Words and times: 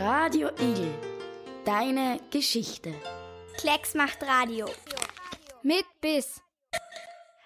Radio 0.00 0.50
Igel. 0.60 0.94
Deine 1.64 2.20
Geschichte. 2.30 2.94
Klecks 3.56 3.96
macht 3.96 4.22
Radio. 4.22 4.66
Mit 5.64 5.84
Biss. 6.00 6.40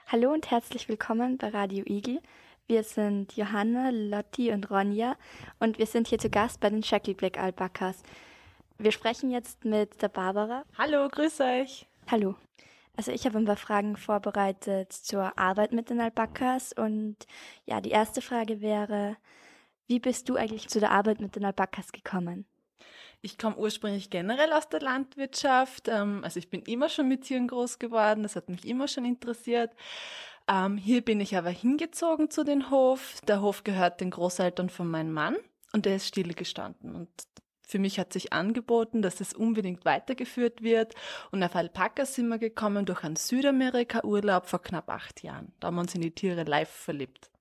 Hallo 0.08 0.34
und 0.34 0.50
herzlich 0.50 0.86
willkommen 0.86 1.38
bei 1.38 1.48
Radio 1.48 1.82
Igel. 1.86 2.20
Wir 2.66 2.82
sind 2.82 3.34
Johanna, 3.38 3.88
Lotti 3.88 4.52
und 4.52 4.70
Ronja 4.70 5.16
und 5.60 5.78
wir 5.78 5.86
sind 5.86 6.08
hier 6.08 6.18
zu 6.18 6.28
Gast 6.28 6.60
bei 6.60 6.68
den 6.68 6.82
Shackleblack 6.82 7.38
Alpakas. 7.38 8.02
Wir 8.76 8.92
sprechen 8.92 9.30
jetzt 9.30 9.64
mit 9.64 10.02
der 10.02 10.08
Barbara. 10.08 10.64
Hallo, 10.76 11.08
grüß 11.08 11.40
euch. 11.40 11.86
Hallo. 12.10 12.34
Also 12.98 13.12
ich 13.12 13.24
habe 13.24 13.38
ein 13.38 13.46
paar 13.46 13.56
Fragen 13.56 13.96
vorbereitet 13.96 14.92
zur 14.92 15.38
Arbeit 15.38 15.72
mit 15.72 15.88
den 15.88 16.02
Alpakas 16.02 16.74
und 16.74 17.16
ja, 17.64 17.80
die 17.80 17.92
erste 17.92 18.20
Frage 18.20 18.60
wäre, 18.60 19.16
wie 19.86 20.00
bist 20.00 20.28
du 20.28 20.36
eigentlich 20.36 20.68
zu 20.68 20.80
der 20.80 20.90
Arbeit 20.90 21.20
mit 21.20 21.36
den 21.36 21.44
Alpakas 21.44 21.92
gekommen? 21.92 22.46
Ich 23.20 23.38
komme 23.38 23.56
ursprünglich 23.56 24.10
generell 24.10 24.52
aus 24.52 24.68
der 24.68 24.80
Landwirtschaft. 24.80 25.88
Ähm, 25.88 26.22
also 26.24 26.38
ich 26.38 26.50
bin 26.50 26.62
immer 26.62 26.88
schon 26.88 27.08
mit 27.08 27.22
Tieren 27.22 27.46
groß 27.46 27.78
geworden. 27.78 28.24
Das 28.24 28.34
hat 28.34 28.48
mich 28.48 28.66
immer 28.66 28.88
schon 28.88 29.04
interessiert. 29.04 29.70
Ähm, 30.48 30.76
hier 30.76 31.02
bin 31.02 31.20
ich 31.20 31.36
aber 31.36 31.50
hingezogen 31.50 32.30
zu 32.30 32.42
den 32.44 32.70
Hof. 32.70 33.20
Der 33.28 33.40
Hof 33.40 33.62
gehört 33.62 34.00
den 34.00 34.10
Großeltern 34.10 34.70
von 34.70 34.88
meinem 34.88 35.12
Mann 35.12 35.36
und 35.72 35.86
der 35.86 35.96
ist 35.96 36.08
stillgestanden. 36.08 36.96
Und 36.96 37.08
für 37.66 37.78
mich 37.78 37.98
hat 37.98 38.12
sich 38.12 38.32
angeboten, 38.32 39.02
dass 39.02 39.20
es 39.20 39.32
unbedingt 39.32 39.84
weitergeführt 39.84 40.62
wird. 40.62 40.94
Und 41.30 41.42
auf 41.42 41.54
Alpakas 41.54 42.14
sind 42.14 42.28
wir 42.28 42.38
gekommen 42.38 42.86
durch 42.86 43.04
einen 43.04 43.16
Südamerika-Urlaub 43.16 44.46
vor 44.46 44.62
knapp 44.62 44.90
acht 44.90 45.22
Jahren. 45.22 45.52
Da 45.60 45.68
haben 45.68 45.76
wir 45.76 45.82
uns 45.82 45.94
in 45.94 46.02
die 46.02 46.10
Tiere 46.10 46.42
live 46.42 46.68
verliebt. 46.68 47.31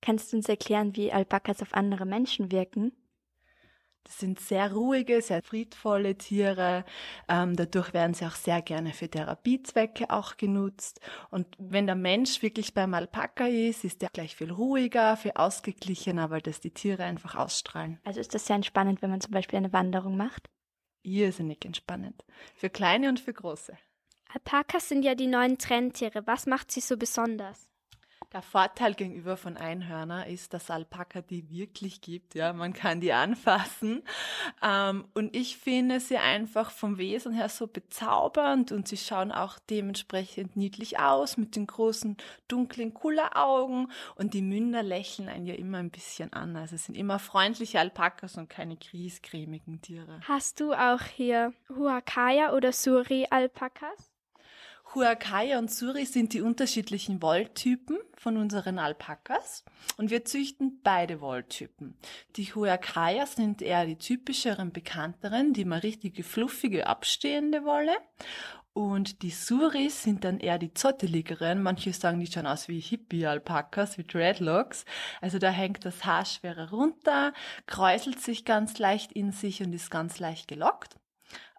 Kannst 0.00 0.32
du 0.32 0.36
uns 0.36 0.48
erklären, 0.48 0.96
wie 0.96 1.12
Alpakas 1.12 1.62
auf 1.62 1.74
andere 1.74 2.06
Menschen 2.06 2.52
wirken? 2.52 2.92
Das 4.08 4.20
sind 4.20 4.40
sehr 4.40 4.72
ruhige, 4.72 5.20
sehr 5.20 5.42
friedvolle 5.42 6.16
Tiere. 6.16 6.86
Ähm, 7.28 7.56
dadurch 7.56 7.92
werden 7.92 8.14
sie 8.14 8.24
auch 8.24 8.36
sehr 8.36 8.62
gerne 8.62 8.94
für 8.94 9.10
Therapiezwecke 9.10 10.08
auch 10.08 10.38
genutzt. 10.38 11.00
Und 11.30 11.46
wenn 11.58 11.84
der 11.84 11.94
Mensch 11.94 12.40
wirklich 12.40 12.72
beim 12.72 12.94
Alpaka 12.94 13.46
ist, 13.46 13.84
ist 13.84 14.02
er 14.02 14.08
gleich 14.08 14.34
viel 14.34 14.50
ruhiger, 14.50 15.18
viel 15.18 15.32
ausgeglichener, 15.34 16.30
weil 16.30 16.40
das 16.40 16.60
die 16.60 16.70
Tiere 16.70 17.04
einfach 17.04 17.34
ausstrahlen. 17.34 18.00
Also 18.02 18.20
ist 18.20 18.32
das 18.34 18.46
sehr 18.46 18.56
entspannend, 18.56 19.02
wenn 19.02 19.10
man 19.10 19.20
zum 19.20 19.32
Beispiel 19.32 19.58
eine 19.58 19.74
Wanderung 19.74 20.16
macht? 20.16 20.48
Irrsinnig 21.02 21.62
entspannend. 21.66 22.24
Für 22.56 22.70
kleine 22.70 23.10
und 23.10 23.20
für 23.20 23.34
große. 23.34 23.76
Alpakas 24.32 24.88
sind 24.88 25.02
ja 25.02 25.14
die 25.14 25.26
neuen 25.26 25.58
Trendtiere. 25.58 26.26
Was 26.26 26.46
macht 26.46 26.70
sie 26.70 26.80
so 26.80 26.96
besonders? 26.96 27.67
Der 28.32 28.42
Vorteil 28.42 28.92
gegenüber 28.92 29.38
von 29.38 29.56
Einhörner 29.56 30.26
ist, 30.26 30.52
dass 30.52 30.70
Alpaka 30.70 31.22
die 31.22 31.48
wirklich 31.48 32.02
gibt. 32.02 32.34
Ja, 32.34 32.52
man 32.52 32.74
kann 32.74 33.00
die 33.00 33.14
anfassen. 33.14 34.02
Ähm, 34.62 35.06
und 35.14 35.34
ich 35.34 35.56
finde 35.56 35.98
sie 35.98 36.18
einfach 36.18 36.70
vom 36.70 36.98
Wesen 36.98 37.32
her 37.32 37.48
so 37.48 37.66
bezaubernd 37.66 38.70
und 38.70 38.86
sie 38.86 38.98
schauen 38.98 39.32
auch 39.32 39.58
dementsprechend 39.70 40.56
niedlich 40.56 40.98
aus 40.98 41.38
mit 41.38 41.56
den 41.56 41.66
großen 41.66 42.18
dunklen 42.48 42.92
Kulleraugen 42.92 43.90
und 44.16 44.34
die 44.34 44.42
Münder 44.42 44.82
lächeln 44.82 45.30
einen 45.30 45.46
ja 45.46 45.54
immer 45.54 45.78
ein 45.78 45.90
bisschen 45.90 46.30
an. 46.34 46.54
Also 46.54 46.74
es 46.74 46.84
sind 46.84 46.96
immer 46.96 47.18
freundliche 47.18 47.80
Alpakas 47.80 48.36
und 48.36 48.50
keine 48.50 48.76
griescremigen 48.76 49.80
Tiere. 49.80 50.20
Hast 50.28 50.60
du 50.60 50.74
auch 50.74 51.00
hier 51.02 51.54
Huacaya 51.70 52.52
oder 52.52 52.72
Suri-Alpakas? 52.72 54.17
Huacaya 54.98 55.60
und 55.60 55.70
Suri 55.70 56.06
sind 56.06 56.32
die 56.32 56.40
unterschiedlichen 56.40 57.22
Wolltypen 57.22 57.98
von 58.16 58.36
unseren 58.36 58.80
Alpakas 58.80 59.64
und 59.96 60.10
wir 60.10 60.24
züchten 60.24 60.80
beide 60.82 61.20
Wolltypen. 61.20 61.96
Die 62.34 62.52
Huacaya 62.52 63.24
sind 63.26 63.62
eher 63.62 63.86
die 63.86 63.96
typischeren, 63.96 64.72
bekannteren, 64.72 65.52
die 65.52 65.64
mal 65.64 65.78
richtige 65.78 66.24
fluffige, 66.24 66.88
abstehende 66.88 67.64
Wolle 67.64 67.92
und 68.72 69.22
die 69.22 69.30
Suris 69.30 70.02
sind 70.02 70.24
dann 70.24 70.40
eher 70.40 70.58
die 70.58 70.74
zotteligeren. 70.74 71.62
Manche 71.62 71.92
sagen, 71.92 72.18
die 72.18 72.26
schauen 72.26 72.48
aus 72.48 72.66
wie 72.66 72.80
Hippie-Alpakas, 72.80 73.98
wie 73.98 74.04
Dreadlocks. 74.04 74.84
Also 75.20 75.38
da 75.38 75.50
hängt 75.50 75.84
das 75.84 76.04
Haar 76.04 76.24
schwerer 76.24 76.70
runter, 76.70 77.32
kräuselt 77.66 78.20
sich 78.20 78.44
ganz 78.44 78.78
leicht 78.80 79.12
in 79.12 79.30
sich 79.30 79.62
und 79.62 79.72
ist 79.72 79.92
ganz 79.92 80.18
leicht 80.18 80.48
gelockt. 80.48 80.96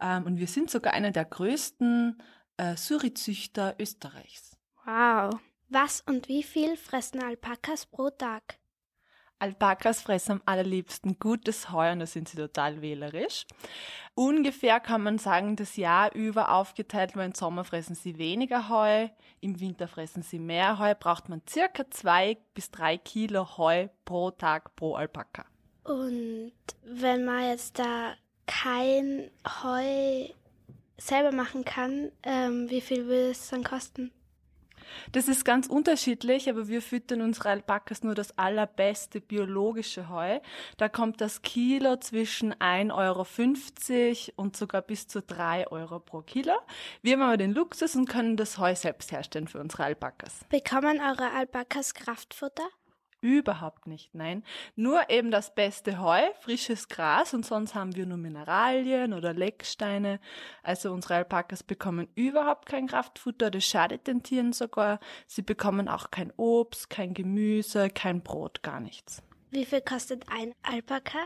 Ähm, 0.01 0.25
und 0.25 0.39
wir 0.39 0.47
sind 0.47 0.69
sogar 0.69 0.93
einer 0.93 1.11
der 1.11 1.25
größten 1.25 2.21
äh, 2.59 2.75
Suri-Züchter 2.75 3.75
Österreichs. 3.79 4.57
Wow. 4.85 5.39
Was 5.69 6.01
und 6.01 6.27
wie 6.27 6.43
viel 6.43 6.77
fressen 6.77 7.23
Alpakas 7.23 7.85
pro 7.85 8.09
Tag? 8.09 8.57
Alpakas 9.41 10.01
fressen 10.01 10.33
am 10.33 10.41
allerliebsten 10.45 11.17
gutes 11.17 11.71
Heu 11.71 11.91
und 11.93 11.99
da 11.99 12.05
sind 12.05 12.27
sie 12.27 12.35
total 12.35 12.81
wählerisch. 12.81 13.45
Ungefähr 14.13 14.81
kann 14.81 15.01
man 15.03 15.17
sagen, 15.17 15.55
das 15.55 15.77
Jahr 15.77 16.13
über 16.13 16.51
aufgeteilt, 16.51 17.15
weil 17.15 17.27
im 17.27 17.33
Sommer 17.33 17.63
fressen 17.63 17.95
sie 17.95 18.17
weniger 18.17 18.67
Heu, 18.67 19.07
im 19.39 19.59
Winter 19.61 19.87
fressen 19.87 20.23
sie 20.23 20.39
mehr 20.39 20.77
Heu, 20.77 20.93
braucht 20.99 21.29
man 21.29 21.41
circa 21.47 21.89
zwei 21.89 22.37
bis 22.53 22.69
drei 22.71 22.97
Kilo 22.97 23.57
Heu 23.57 23.87
pro 24.03 24.31
Tag 24.31 24.75
pro 24.75 24.95
Alpaka. 24.95 25.45
Und 25.85 26.51
wenn 26.83 27.23
man 27.23 27.47
jetzt 27.47 27.79
da 27.79 28.15
kein 28.45 29.29
Heu 29.63 30.27
selber 30.99 31.31
machen 31.31 31.65
kann, 31.65 32.11
ähm, 32.23 32.69
wie 32.69 32.81
viel 32.81 33.05
würde 33.05 33.31
es 33.31 33.49
dann 33.49 33.63
kosten? 33.63 34.11
Das 35.11 35.27
ist 35.27 35.45
ganz 35.45 35.67
unterschiedlich, 35.67 36.49
aber 36.49 36.67
wir 36.67 36.81
füttern 36.81 37.21
unsere 37.21 37.49
Alpakas 37.49 38.03
nur 38.03 38.15
das 38.15 38.37
allerbeste 38.37 39.21
biologische 39.21 40.09
Heu. 40.09 40.39
Da 40.77 40.89
kommt 40.89 41.21
das 41.21 41.41
Kilo 41.41 41.97
zwischen 41.97 42.53
1,50 42.53 42.91
Euro 42.93 44.33
und 44.35 44.57
sogar 44.57 44.81
bis 44.81 45.07
zu 45.07 45.21
3 45.21 45.67
Euro 45.67 45.99
pro 45.99 46.21
Kilo. 46.21 46.53
Wir 47.01 47.13
haben 47.13 47.21
aber 47.21 47.37
den 47.37 47.53
Luxus 47.53 47.95
und 47.95 48.07
können 48.07 48.37
das 48.37 48.57
Heu 48.57 48.75
selbst 48.75 49.11
herstellen 49.11 49.47
für 49.47 49.59
unsere 49.59 49.83
Alpakas. 49.83 50.45
Bekommen 50.49 50.99
eure 50.99 51.31
Alpakas 51.31 51.93
Kraftfutter? 51.93 52.67
Überhaupt 53.21 53.85
nicht, 53.85 54.15
nein. 54.15 54.43
Nur 54.75 55.09
eben 55.09 55.29
das 55.29 55.53
beste 55.53 55.99
Heu, 55.99 56.21
frisches 56.39 56.87
Gras 56.87 57.33
und 57.33 57.45
sonst 57.45 57.75
haben 57.75 57.95
wir 57.95 58.05
nur 58.05 58.17
Mineralien 58.17 59.13
oder 59.13 59.33
Lecksteine. 59.33 60.19
Also 60.63 60.93
unsere 60.93 61.15
Alpakas 61.15 61.63
bekommen 61.63 62.07
überhaupt 62.15 62.65
kein 62.65 62.87
Kraftfutter, 62.87 63.51
das 63.51 63.65
schadet 63.65 64.07
den 64.07 64.23
Tieren 64.23 64.53
sogar. 64.53 64.99
Sie 65.27 65.41
bekommen 65.41 65.89
auch 65.89 66.11
kein 66.11 66.31
Obst, 66.37 66.89
kein 66.89 67.13
Gemüse, 67.13 67.89
kein 67.89 68.21
Brot, 68.21 68.63
gar 68.63 68.79
nichts. 68.79 69.21
Wie 69.51 69.65
viel 69.65 69.81
kostet 69.81 70.25
ein 70.29 70.53
Alpaka? 70.63 71.19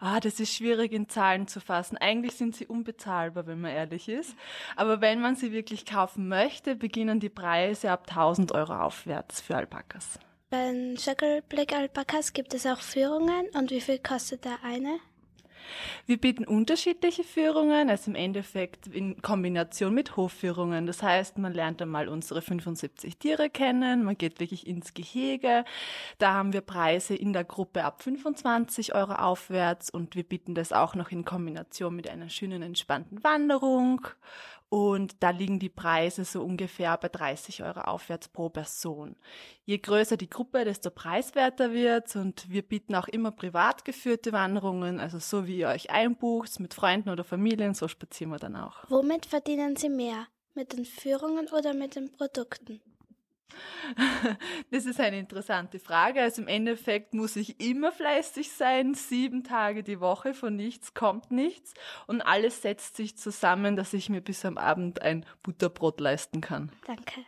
Ah, 0.00 0.20
das 0.20 0.40
ist 0.40 0.54
schwierig 0.54 0.92
in 0.92 1.08
Zahlen 1.08 1.46
zu 1.46 1.60
fassen. 1.60 1.96
Eigentlich 1.98 2.34
sind 2.34 2.56
sie 2.56 2.66
unbezahlbar, 2.66 3.46
wenn 3.46 3.60
man 3.60 3.70
ehrlich 3.70 4.08
ist. 4.08 4.36
Aber 4.76 5.00
wenn 5.00 5.20
man 5.20 5.36
sie 5.36 5.52
wirklich 5.52 5.86
kaufen 5.86 6.28
möchte, 6.28 6.76
beginnen 6.76 7.20
die 7.20 7.28
Preise 7.28 7.90
ab 7.90 8.06
1000 8.08 8.52
Euro 8.52 8.74
aufwärts 8.74 9.40
für 9.40 9.56
Alpakas. 9.56 10.18
Bei 10.52 10.70
den 10.70 10.98
Schöckelblick 10.98 11.72
Alpakas 11.72 12.34
gibt 12.34 12.52
es 12.52 12.66
auch 12.66 12.82
Führungen 12.82 13.46
und 13.54 13.70
wie 13.70 13.80
viel 13.80 13.98
kostet 13.98 14.44
da 14.44 14.58
eine? 14.62 14.98
Wir 16.04 16.18
bieten 16.18 16.44
unterschiedliche 16.44 17.24
Führungen, 17.24 17.88
also 17.88 18.10
im 18.10 18.16
Endeffekt 18.16 18.86
in 18.86 19.22
Kombination 19.22 19.94
mit 19.94 20.14
Hofführungen. 20.18 20.84
Das 20.84 21.02
heißt, 21.02 21.38
man 21.38 21.54
lernt 21.54 21.80
einmal 21.80 22.06
unsere 22.06 22.42
75 22.42 23.16
Tiere 23.16 23.48
kennen, 23.48 24.04
man 24.04 24.18
geht 24.18 24.40
wirklich 24.40 24.66
ins 24.66 24.92
Gehege. 24.92 25.64
Da 26.18 26.34
haben 26.34 26.52
wir 26.52 26.60
Preise 26.60 27.14
in 27.14 27.32
der 27.32 27.44
Gruppe 27.44 27.84
ab 27.84 28.02
25 28.02 28.94
Euro 28.94 29.14
aufwärts 29.14 29.88
und 29.88 30.16
wir 30.16 30.24
bieten 30.24 30.54
das 30.54 30.74
auch 30.74 30.94
noch 30.94 31.10
in 31.10 31.24
Kombination 31.24 31.96
mit 31.96 32.10
einer 32.10 32.28
schönen 32.28 32.60
entspannten 32.60 33.24
Wanderung. 33.24 34.06
Und 34.72 35.22
da 35.22 35.28
liegen 35.28 35.58
die 35.58 35.68
Preise 35.68 36.24
so 36.24 36.42
ungefähr 36.42 36.96
bei 36.96 37.10
30 37.10 37.62
Euro 37.62 37.82
aufwärts 37.82 38.28
pro 38.28 38.48
Person. 38.48 39.16
Je 39.66 39.76
größer 39.76 40.16
die 40.16 40.30
Gruppe, 40.30 40.64
desto 40.64 40.88
preiswerter 40.88 41.74
wird's 41.74 42.16
und 42.16 42.48
wir 42.48 42.62
bieten 42.62 42.94
auch 42.94 43.06
immer 43.06 43.32
privat 43.32 43.84
geführte 43.84 44.32
Wanderungen, 44.32 44.98
also 44.98 45.18
so 45.18 45.46
wie 45.46 45.58
ihr 45.58 45.68
euch 45.68 45.90
einbucht, 45.90 46.58
mit 46.58 46.72
Freunden 46.72 47.10
oder 47.10 47.22
Familien, 47.22 47.74
so 47.74 47.86
spazieren 47.86 48.32
wir 48.32 48.38
dann 48.38 48.56
auch. 48.56 48.84
Womit 48.88 49.26
verdienen 49.26 49.76
Sie 49.76 49.90
mehr? 49.90 50.26
Mit 50.54 50.72
den 50.72 50.86
Führungen 50.86 51.48
oder 51.48 51.74
mit 51.74 51.94
den 51.94 52.10
Produkten? 52.10 52.80
Das 54.70 54.86
ist 54.86 55.00
eine 55.00 55.18
interessante 55.18 55.78
Frage. 55.78 56.22
Also 56.22 56.42
im 56.42 56.48
Endeffekt 56.48 57.14
muss 57.14 57.36
ich 57.36 57.60
immer 57.60 57.92
fleißig 57.92 58.50
sein, 58.52 58.94
sieben 58.94 59.44
Tage 59.44 59.82
die 59.82 60.00
Woche, 60.00 60.34
von 60.34 60.56
nichts 60.56 60.94
kommt 60.94 61.30
nichts 61.30 61.74
und 62.06 62.22
alles 62.22 62.62
setzt 62.62 62.96
sich 62.96 63.16
zusammen, 63.16 63.76
dass 63.76 63.92
ich 63.92 64.08
mir 64.08 64.20
bis 64.20 64.44
am 64.44 64.56
Abend 64.56 65.02
ein 65.02 65.26
Butterbrot 65.42 66.00
leisten 66.00 66.40
kann. 66.40 66.72
Danke. 66.86 67.20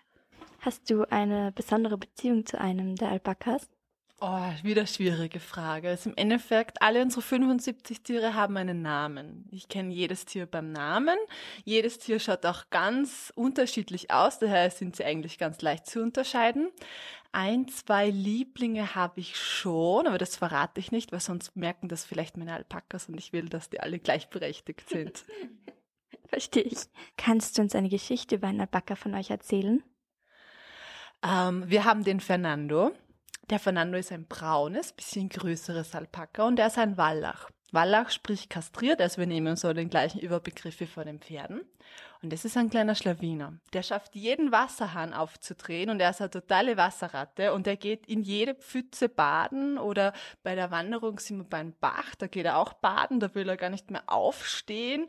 Hast 0.60 0.88
du 0.90 1.04
eine 1.10 1.52
besondere 1.52 1.98
Beziehung 1.98 2.46
zu 2.46 2.58
einem 2.58 2.96
der 2.96 3.10
Alpakas? 3.10 3.68
Oh, 4.26 4.50
wieder 4.62 4.86
schwierige 4.86 5.38
Frage. 5.38 5.90
Also 5.90 6.08
im 6.08 6.16
Endeffekt, 6.16 6.80
alle 6.80 7.02
unsere 7.02 7.20
75 7.20 8.00
Tiere 8.00 8.32
haben 8.32 8.56
einen 8.56 8.80
Namen. 8.80 9.46
Ich 9.50 9.68
kenne 9.68 9.92
jedes 9.92 10.24
Tier 10.24 10.46
beim 10.46 10.72
Namen. 10.72 11.18
Jedes 11.66 11.98
Tier 11.98 12.18
schaut 12.18 12.46
auch 12.46 12.70
ganz 12.70 13.34
unterschiedlich 13.36 14.10
aus, 14.10 14.38
daher 14.38 14.70
sind 14.70 14.96
sie 14.96 15.04
eigentlich 15.04 15.36
ganz 15.36 15.60
leicht 15.60 15.84
zu 15.84 16.00
unterscheiden. 16.02 16.70
Ein, 17.32 17.68
zwei 17.68 18.08
Lieblinge 18.08 18.94
habe 18.94 19.20
ich 19.20 19.36
schon, 19.36 20.06
aber 20.06 20.16
das 20.16 20.36
verrate 20.36 20.80
ich 20.80 20.90
nicht, 20.90 21.12
weil 21.12 21.20
sonst 21.20 21.54
merken 21.54 21.90
das 21.90 22.06
vielleicht 22.06 22.38
meine 22.38 22.54
Alpakas 22.54 23.10
und 23.10 23.18
ich 23.18 23.34
will, 23.34 23.50
dass 23.50 23.68
die 23.68 23.80
alle 23.80 23.98
gleichberechtigt 23.98 24.88
sind. 24.88 25.26
Verstehe 26.28 26.62
ich. 26.62 26.78
Kannst 27.18 27.58
du 27.58 27.62
uns 27.62 27.74
eine 27.74 27.90
Geschichte 27.90 28.36
über 28.36 28.46
einen 28.46 28.62
Alpaka 28.62 28.96
von 28.96 29.14
euch 29.14 29.28
erzählen? 29.28 29.82
Ähm, 31.22 31.64
wir 31.66 31.84
haben 31.84 32.04
den 32.04 32.20
Fernando. 32.20 32.92
Der 33.50 33.58
Fernando 33.58 33.98
ist 33.98 34.10
ein 34.10 34.26
braunes, 34.26 34.92
bisschen 34.92 35.28
größeres 35.28 35.94
Alpaka 35.94 36.46
und 36.46 36.58
er 36.58 36.68
ist 36.68 36.78
ein 36.78 36.96
Wallach. 36.96 37.50
Wallach 37.72 38.10
spricht 38.10 38.48
kastriert, 38.48 39.02
also 39.02 39.18
wir 39.18 39.26
nehmen 39.26 39.56
so 39.56 39.72
den 39.72 39.90
gleichen 39.90 40.20
Überbegriff 40.20 40.80
wie 40.80 40.86
vor 40.86 41.04
den 41.04 41.18
Pferden. 41.18 41.60
Und 42.24 42.32
das 42.32 42.46
ist 42.46 42.56
ein 42.56 42.70
kleiner 42.70 42.94
Schlawiner. 42.94 43.52
Der 43.74 43.82
schafft 43.82 44.14
jeden 44.14 44.50
Wasserhahn 44.50 45.12
aufzudrehen 45.12 45.90
und 45.90 46.00
er 46.00 46.08
ist 46.08 46.22
eine 46.22 46.30
totale 46.30 46.78
Wasserratte 46.78 47.52
und 47.52 47.66
er 47.66 47.76
geht 47.76 48.06
in 48.06 48.22
jede 48.22 48.54
Pfütze 48.54 49.10
baden 49.10 49.76
oder 49.76 50.14
bei 50.42 50.54
der 50.54 50.70
Wanderung 50.70 51.18
sind 51.18 51.36
wir 51.36 51.44
beim 51.44 51.74
Bach, 51.78 52.14
da 52.14 52.26
geht 52.26 52.46
er 52.46 52.56
auch 52.56 52.72
baden, 52.72 53.20
da 53.20 53.34
will 53.34 53.46
er 53.46 53.58
gar 53.58 53.68
nicht 53.68 53.90
mehr 53.90 54.04
aufstehen. 54.06 55.06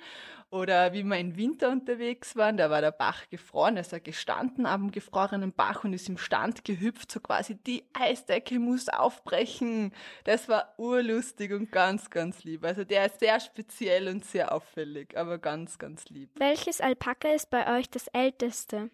Oder 0.52 0.94
wie 0.94 1.04
wir 1.04 1.18
im 1.18 1.36
Winter 1.36 1.70
unterwegs 1.70 2.36
waren, 2.36 2.56
da 2.56 2.70
war 2.70 2.80
der 2.80 2.92
Bach 2.92 3.28
gefroren, 3.30 3.78
ist 3.78 3.92
er 3.92 4.00
gestanden 4.00 4.66
am 4.66 4.92
gefrorenen 4.92 5.52
Bach 5.52 5.84
und 5.84 5.92
ist 5.92 6.08
im 6.08 6.18
Stand 6.18 6.64
gehüpft, 6.64 7.12
so 7.12 7.20
quasi 7.20 7.56
die 7.56 7.84
Eisdecke 7.94 8.60
muss 8.60 8.88
aufbrechen. 8.88 9.92
Das 10.24 10.48
war 10.48 10.74
urlustig 10.78 11.52
und 11.52 11.72
ganz, 11.72 12.10
ganz 12.10 12.44
lieb. 12.44 12.64
Also 12.64 12.84
der 12.84 13.08
ist 13.08 13.20
sehr 13.20 13.40
speziell 13.40 14.08
und 14.08 14.24
sehr 14.24 14.54
auffällig, 14.54 15.18
aber 15.18 15.40
ganz, 15.40 15.80
ganz 15.80 16.06
lieb. 16.06 16.30
Welches 16.38 16.80
Alpaka 17.06 17.30
ist 17.36 17.52
bei 17.52 17.78
euch 17.78 17.88
das 17.88 18.08
älteste? 18.08 18.90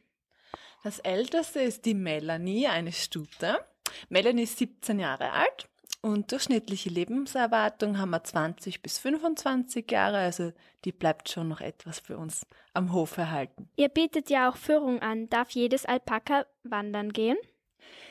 Das 0.84 1.00
älteste 1.00 1.62
ist 1.62 1.86
die 1.86 1.94
Melanie, 1.94 2.68
eine 2.68 2.92
Stute. 2.92 3.63
Melanie 4.10 4.44
ist 4.44 4.58
17 4.58 5.00
Jahre 5.00 5.31
alt 5.31 5.69
und 6.02 6.30
durchschnittliche 6.30 6.90
Lebenserwartung 6.90 7.98
haben 7.98 8.10
wir 8.10 8.22
20 8.22 8.81
bis 8.81 9.00
25 9.00 9.90
Jahre, 9.90 10.18
also 10.18 10.52
die 10.84 10.92
bleibt 10.92 11.30
schon 11.30 11.48
noch 11.48 11.62
etwas 11.62 12.00
für 12.00 12.18
uns 12.18 12.46
am 12.74 12.92
Hof 12.92 13.18
erhalten. 13.18 13.69
Ihr 13.78 13.88
bietet 13.88 14.30
ja 14.30 14.50
auch 14.50 14.57
Führung 14.57 15.02
an. 15.02 15.30
Darf 15.30 15.52
jedes 15.52 15.86
Alpaka 15.86 16.46
wandern 16.64 17.14
gehen? 17.14 17.38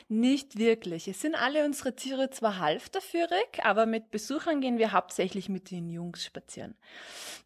Nicht 0.07 0.57
wirklich. 0.57 1.07
Es 1.07 1.21
sind 1.21 1.35
alle 1.35 1.63
unsere 1.65 1.95
Tiere 1.95 2.29
zwar 2.29 2.59
halfterführig, 2.59 3.63
aber 3.63 3.85
mit 3.85 4.11
Besuchern 4.11 4.59
gehen 4.59 4.77
wir 4.77 4.91
hauptsächlich 4.91 5.47
mit 5.47 5.71
den 5.71 5.89
Jungs 5.89 6.25
spazieren. 6.25 6.75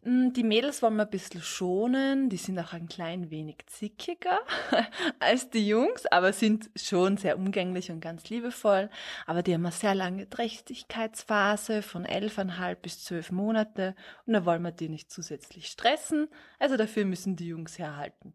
Mm, 0.02 0.32
die 0.32 0.42
Mädels 0.42 0.82
wollen 0.82 0.96
wir 0.96 1.04
ein 1.04 1.10
bisschen 1.10 1.42
schonen, 1.42 2.28
die 2.28 2.36
sind 2.36 2.58
auch 2.58 2.72
ein 2.72 2.88
klein 2.88 3.30
wenig 3.30 3.58
zickiger 3.66 4.40
als 5.20 5.50
die 5.50 5.66
Jungs, 5.66 6.06
aber 6.06 6.32
sind 6.32 6.70
schon 6.74 7.16
sehr 7.16 7.38
umgänglich 7.38 7.90
und 7.90 8.00
ganz 8.00 8.28
liebevoll. 8.30 8.90
Aber 9.26 9.42
die 9.42 9.54
haben 9.54 9.64
eine 9.64 9.72
sehr 9.72 9.94
lange 9.94 10.28
Trächtigkeitsphase 10.28 11.82
von 11.82 12.04
elfeinhalb 12.04 12.82
bis 12.82 13.04
zwölf 13.04 13.30
Monate 13.30 13.94
und 14.26 14.32
da 14.32 14.44
wollen 14.44 14.62
wir 14.62 14.72
die 14.72 14.88
nicht 14.88 15.10
zusätzlich 15.10 15.68
stressen. 15.68 16.28
Also 16.58 16.76
dafür 16.76 17.04
müssen 17.04 17.36
die 17.36 17.48
Jungs 17.48 17.78
herhalten. 17.78 18.34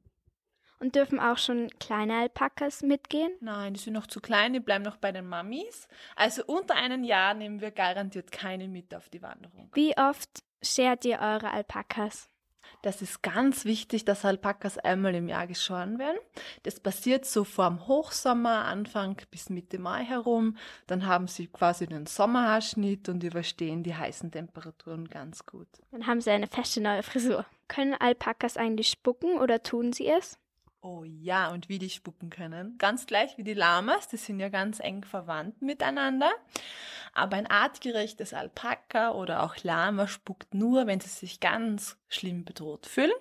Und 0.82 0.96
dürfen 0.96 1.20
auch 1.20 1.38
schon 1.38 1.70
kleine 1.80 2.18
Alpakas 2.18 2.82
mitgehen? 2.82 3.32
Nein, 3.40 3.76
die 3.76 3.80
sind 3.80 3.94
noch 3.94 4.08
zu 4.08 4.20
klein, 4.20 4.54
die 4.54 4.60
bleiben 4.60 4.84
noch 4.84 4.98
bei 4.98 5.12
den 5.12 5.28
Mamis. 5.28 5.88
Also 6.16 6.44
unter 6.48 6.74
einem 6.74 7.04
Jahr 7.04 7.36
nehmen 7.36 7.62
wir 7.62 7.70
garantiert 7.70 8.32
keine 8.32 8.68
mit 8.68 8.96
auf 8.96 9.08
die 9.10 9.22
Wanderung. 9.22 9.70
Wie 9.74 9.96
oft 9.96 10.44
schert 10.64 11.06
ihr 11.06 11.20
eure 11.20 11.52
Alpakas? 11.52 12.30
Das 12.82 13.04
ist 13.04 13.22
ganz 13.22 13.64
wichtig, 13.66 14.06
dass 14.06 14.26
Alpakas 14.26 14.80
einmal 14.80 15.14
im 15.14 15.30
Jahr 15.30 15.46
geschoren 15.46 16.00
werden. 16.00 16.18
Das 16.64 16.80
passiert 16.80 17.26
so 17.26 17.44
vorm 17.44 17.88
Hochsommer, 17.88 18.66
Anfang 18.66 19.22
bis 19.30 19.52
Mitte 19.52 19.78
Mai 19.78 20.04
herum. 20.04 20.58
Dann 20.88 21.06
haben 21.06 21.28
sie 21.28 21.46
quasi 21.46 21.86
den 21.86 22.08
Sommerhaarschnitt 22.08 23.08
und 23.08 23.24
überstehen 23.24 23.84
die 23.84 23.94
heißen 23.94 24.32
Temperaturen 24.32 25.10
ganz 25.10 25.46
gut. 25.46 25.68
Dann 25.92 26.08
haben 26.08 26.22
sie 26.22 26.32
eine 26.32 26.48
feste 26.48 26.82
neue 26.82 27.04
Frisur. 27.04 27.46
Können 27.68 27.94
Alpakas 27.94 28.58
eigentlich 28.58 28.90
spucken 28.90 29.38
oder 29.38 29.62
tun 29.62 29.94
sie 29.94 30.08
es? 30.08 30.40
Oh 30.84 31.04
ja, 31.04 31.52
und 31.52 31.70
wie 31.70 31.78
die 31.78 31.92
spucken 31.92 32.32
können. 32.32 32.76
Ganz 32.80 33.06
gleich 33.06 33.38
wie 33.38 33.44
die 33.44 33.54
Lamas, 33.54 34.08
die 34.08 34.18
sind 34.18 34.40
ja 34.40 34.50
ganz 34.50 34.80
eng 34.80 35.04
verwandt 35.04 35.62
miteinander. 35.62 36.32
Aber 37.14 37.36
ein 37.36 37.46
artgerechtes 37.46 38.34
Alpaka 38.34 39.12
oder 39.12 39.44
auch 39.44 39.56
Lama 39.64 40.08
spuckt 40.08 40.56
nur, 40.56 40.88
wenn 40.88 41.00
sie 41.00 41.10
sich 41.10 41.40
ganz 41.40 41.98
schlimm 42.08 42.46
bedroht 42.46 42.88
fühlen. 42.88 43.12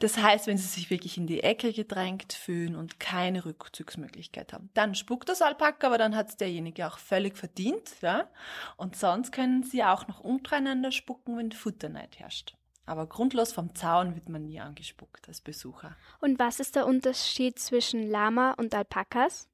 Das 0.00 0.18
heißt, 0.18 0.48
wenn 0.48 0.58
sie 0.58 0.66
sich 0.66 0.90
wirklich 0.90 1.16
in 1.16 1.28
die 1.28 1.44
Ecke 1.44 1.72
gedrängt 1.72 2.32
fühlen 2.32 2.74
und 2.74 2.98
keine 2.98 3.44
Rückzugsmöglichkeit 3.44 4.52
haben. 4.52 4.70
Dann 4.74 4.96
spuckt 4.96 5.28
das 5.28 5.42
Alpaka, 5.42 5.86
aber 5.86 5.98
dann 5.98 6.16
hat 6.16 6.30
es 6.30 6.36
derjenige 6.38 6.88
auch 6.88 6.98
völlig 6.98 7.36
verdient. 7.36 8.00
Ja? 8.00 8.28
Und 8.76 8.96
sonst 8.96 9.30
können 9.30 9.62
sie 9.62 9.84
auch 9.84 10.08
noch 10.08 10.18
untereinander 10.20 10.90
spucken, 10.90 11.36
wenn 11.36 11.52
Futterneid 11.52 12.18
herrscht. 12.18 12.56
Aber 12.90 13.06
grundlos 13.06 13.52
vom 13.52 13.72
Zaun 13.76 14.16
wird 14.16 14.28
man 14.28 14.46
nie 14.46 14.58
angespuckt 14.58 15.28
als 15.28 15.40
Besucher. 15.40 15.94
Und 16.20 16.40
was 16.40 16.58
ist 16.58 16.74
der 16.74 16.88
Unterschied 16.88 17.56
zwischen 17.56 18.10
Lama 18.10 18.54
und 18.54 18.74
Alpakas? 18.74 19.46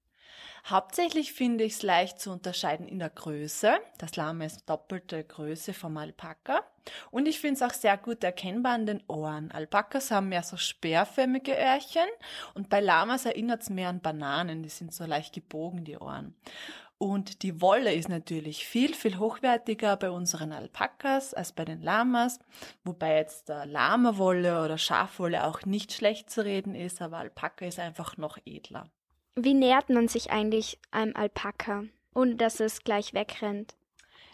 Hauptsächlich 0.65 1.35
finde 1.35 1.65
ich 1.65 1.75
es 1.75 1.83
leicht 1.83 2.19
zu 2.19 2.31
unterscheiden 2.33 2.89
in 2.89 2.99
der 2.99 3.11
Größe. 3.11 3.75
Das 3.99 4.17
Lama 4.17 4.47
ist 4.47 4.67
doppelte 4.71 5.23
Größe 5.23 5.75
vom 5.75 5.99
Alpaka. 5.99 6.63
Und 7.11 7.29
ich 7.29 7.39
finde 7.39 7.57
es 7.57 7.63
auch 7.63 7.75
sehr 7.75 7.99
gut 7.99 8.25
erkennbar 8.25 8.73
an 8.73 8.87
den 8.87 9.03
Ohren. 9.07 9.51
Alpakas 9.51 10.11
haben 10.11 10.31
mehr 10.31 10.43
so 10.43 10.57
speerförmige 10.57 11.53
Öhrchen 11.53 12.09
und 12.55 12.71
bei 12.71 12.81
Lamas 12.81 13.27
erinnert 13.27 13.61
es 13.61 13.69
mehr 13.69 13.91
an 13.91 14.01
Bananen. 14.01 14.63
Die 14.63 14.71
sind 14.71 14.95
so 14.95 15.05
leicht 15.05 15.35
gebogen, 15.35 15.85
die 15.85 15.99
Ohren. 15.99 16.35
Und 16.99 17.43
die 17.43 17.61
Wolle 17.61 17.93
ist 17.93 18.09
natürlich 18.09 18.67
viel, 18.67 18.95
viel 18.95 19.19
hochwertiger 19.19 19.97
bei 19.97 20.11
unseren 20.11 20.53
Alpakas 20.53 21.35
als 21.35 21.53
bei 21.53 21.67
den 21.67 21.83
Lamas, 21.83 22.39
wobei 22.85 23.17
jetzt 23.17 23.51
der 23.51 23.67
Lama-Wolle 23.67 24.65
oder 24.65 24.79
Schafwolle 24.79 25.45
auch 25.45 25.67
nicht 25.67 25.93
schlecht 25.93 26.31
zu 26.31 26.45
reden 26.45 26.75
ist, 26.75 27.03
aber 27.03 27.19
Alpaka 27.19 27.67
ist 27.67 27.79
einfach 27.79 28.17
noch 28.17 28.39
edler. 28.47 28.91
Wie 29.35 29.53
nähert 29.53 29.91
man 29.91 30.09
sich 30.09 30.31
eigentlich 30.31 30.79
einem 30.91 31.15
Alpaka, 31.15 31.85
ohne 32.15 32.37
dass 32.37 32.61
es 32.61 32.83
gleich 32.83 33.13
wegrennt? 33.13 33.77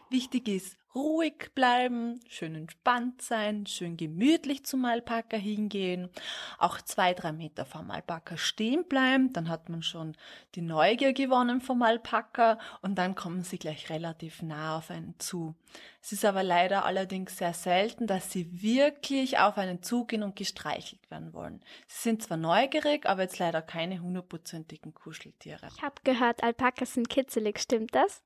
Wichtig 0.08 0.46
ist, 0.46 0.76
ruhig 0.94 1.50
bleiben, 1.54 2.20
schön 2.28 2.54
entspannt 2.54 3.22
sein, 3.22 3.66
schön 3.66 3.96
gemütlich 3.96 4.64
zum 4.64 4.84
Alpaka 4.84 5.36
hingehen, 5.36 6.10
auch 6.58 6.80
zwei, 6.80 7.14
drei 7.14 7.32
Meter 7.32 7.64
vom 7.64 7.90
Alpaka 7.90 8.36
stehen 8.36 8.84
bleiben, 8.84 9.32
dann 9.32 9.48
hat 9.48 9.68
man 9.68 9.82
schon 9.82 10.16
die 10.54 10.62
Neugier 10.62 11.12
gewonnen 11.12 11.60
vom 11.60 11.82
Alpaka 11.82 12.58
und 12.82 12.96
dann 12.96 13.14
kommen 13.14 13.42
sie 13.42 13.58
gleich 13.58 13.90
relativ 13.90 14.42
nah 14.42 14.76
auf 14.78 14.90
einen 14.90 15.14
zu. 15.18 15.54
Es 16.02 16.12
ist 16.12 16.24
aber 16.24 16.42
leider 16.42 16.84
allerdings 16.84 17.38
sehr 17.38 17.54
selten, 17.54 18.06
dass 18.06 18.30
sie 18.30 18.62
wirklich 18.62 19.38
auf 19.38 19.56
einen 19.56 19.82
zugehen 19.82 20.22
und 20.22 20.36
gestreichelt 20.36 21.10
werden 21.10 21.32
wollen. 21.32 21.62
Sie 21.86 22.02
sind 22.02 22.22
zwar 22.22 22.36
neugierig, 22.36 23.06
aber 23.06 23.22
jetzt 23.22 23.38
leider 23.38 23.62
keine 23.62 24.00
hundertprozentigen 24.00 24.92
Kuscheltiere. 24.94 25.68
Ich 25.76 25.82
habe 25.82 25.94
gehört, 26.04 26.42
Alpakas 26.42 26.94
sind 26.94 27.08
kitzelig, 27.08 27.60
stimmt 27.60 27.94
das? 27.94 28.22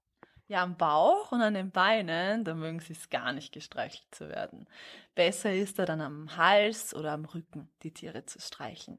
Ja, 0.48 0.62
am 0.62 0.76
Bauch 0.76 1.32
und 1.32 1.42
an 1.42 1.54
den 1.54 1.72
Beinen, 1.72 2.44
da 2.44 2.54
mögen 2.54 2.78
sie 2.78 2.92
es 2.92 3.10
gar 3.10 3.32
nicht 3.32 3.52
gestreichelt 3.52 4.06
zu 4.12 4.28
werden. 4.28 4.68
Besser 5.16 5.52
ist 5.52 5.78
da 5.78 5.86
dann 5.86 6.00
am 6.00 6.36
Hals 6.36 6.94
oder 6.94 7.12
am 7.12 7.24
Rücken 7.24 7.68
die 7.82 7.90
Tiere 7.90 8.26
zu 8.26 8.40
streicheln. 8.40 8.98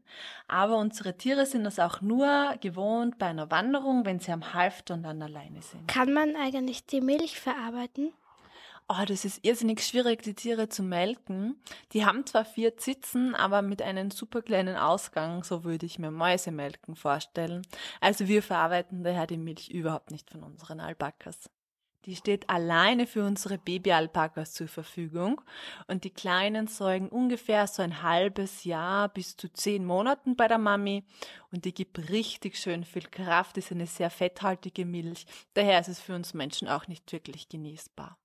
Aber 0.49 0.77
unsere 0.77 1.15
Tiere 1.15 1.45
sind 1.45 1.63
das 1.63 1.79
auch 1.79 2.01
nur 2.01 2.55
gewohnt 2.59 3.17
bei 3.17 3.27
einer 3.27 3.49
Wanderung, 3.49 4.05
wenn 4.05 4.19
sie 4.19 4.33
am 4.33 4.53
Halfter 4.53 4.95
und 4.95 5.03
dann 5.03 5.21
alleine 5.21 5.61
sind. 5.61 5.87
Kann 5.87 6.11
man 6.11 6.35
eigentlich 6.35 6.85
die 6.85 7.01
Milch 7.01 7.39
verarbeiten? 7.39 8.11
Oh, 8.89 9.03
das 9.05 9.25
ist 9.25 9.43
irrsinnig 9.43 9.81
schwierig, 9.83 10.23
die 10.23 10.33
Tiere 10.33 10.69
zu 10.69 10.81
melken. 10.81 11.61
Die 11.91 12.05
haben 12.05 12.25
zwar 12.25 12.45
vier 12.45 12.77
Zitzen, 12.77 13.35
aber 13.35 13.61
mit 13.61 13.81
einem 13.81 14.11
super 14.11 14.41
kleinen 14.41 14.77
Ausgang, 14.77 15.43
so 15.43 15.65
würde 15.65 15.85
ich 15.85 15.99
mir 15.99 16.09
Mäusemelken 16.09 16.95
vorstellen. 16.95 17.63
Also 17.99 18.29
wir 18.29 18.41
verarbeiten 18.41 19.03
daher 19.03 19.27
die 19.27 19.37
Milch 19.37 19.69
überhaupt 19.69 20.09
nicht 20.09 20.29
von 20.29 20.41
unseren 20.41 20.79
Alpakas. 20.79 21.49
Die 22.05 22.15
steht 22.15 22.49
alleine 22.49 23.07
für 23.07 23.25
unsere 23.25 23.57
Babyalpakas 23.57 24.53
zur 24.53 24.69
Verfügung 24.69 25.41
und 25.87 26.05
die 26.05 26.13
Kleinen 26.13 26.67
säugen 26.67 27.09
ungefähr 27.09 27.67
so 27.67 27.81
ein 27.81 28.01
halbes 28.03 28.63
Jahr 28.63 29.09
bis 29.09 29.35
zu 29.35 29.51
zehn 29.51 29.83
Monaten 29.83 30.37
bei 30.37 30.47
der 30.47 30.59
Mami 30.59 31.03
und 31.51 31.65
die 31.65 31.73
gibt 31.73 32.07
richtig 32.09 32.57
schön 32.57 32.85
viel 32.85 33.09
Kraft, 33.09 33.57
ist 33.57 33.73
eine 33.73 33.87
sehr 33.87 34.09
fetthaltige 34.09 34.85
Milch. 34.85 35.25
Daher 35.55 35.81
ist 35.81 35.89
es 35.89 35.99
für 35.99 36.15
uns 36.15 36.33
Menschen 36.33 36.69
auch 36.69 36.87
nicht 36.87 37.11
wirklich 37.11 37.49
genießbar. 37.49 38.17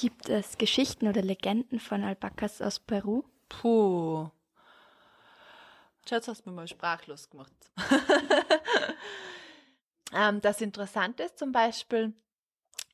Gibt 0.00 0.28
es 0.28 0.58
Geschichten 0.58 1.08
oder 1.08 1.22
Legenden 1.22 1.80
von 1.80 2.04
Alpakas 2.04 2.62
aus 2.62 2.78
Peru? 2.78 3.24
Puh. 3.48 4.30
Schatz, 6.08 6.28
hast 6.28 6.46
du 6.46 6.50
mir 6.50 6.54
mal 6.54 6.68
sprachlos 6.68 7.28
gemacht. 7.28 7.52
ähm, 10.14 10.40
das 10.40 10.60
Interessante 10.60 11.24
ist 11.24 11.36
zum 11.36 11.50
Beispiel, 11.50 12.12